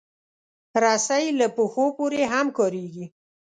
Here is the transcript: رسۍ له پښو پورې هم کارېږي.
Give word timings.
رسۍ 0.83 1.25
له 1.39 1.47
پښو 1.55 1.85
پورې 1.97 2.21
هم 2.33 2.47
کارېږي. 2.57 3.05